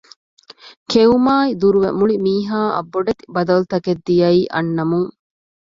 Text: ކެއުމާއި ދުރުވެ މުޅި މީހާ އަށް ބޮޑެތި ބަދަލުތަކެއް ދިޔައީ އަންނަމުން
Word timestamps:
ކެއުމާއި 0.91 1.51
ދުރުވެ 1.61 1.89
މުޅި 1.97 2.15
މީހާ 2.25 2.59
އަށް 2.75 2.89
ބޮޑެތި 2.91 3.23
ބަދަލުތަކެއް 3.33 4.03
ދިޔައީ 4.05 4.41
އަންނަމުން 4.53 5.09